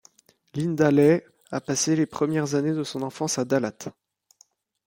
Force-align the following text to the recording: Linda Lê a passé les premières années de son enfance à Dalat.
Linda 0.55 0.87
Lê 0.89 1.23
a 1.51 1.61
passé 1.61 1.95
les 1.95 2.07
premières 2.07 2.55
années 2.55 2.73
de 2.73 2.83
son 2.83 3.03
enfance 3.03 3.37
à 3.37 3.45
Dalat. 3.45 3.77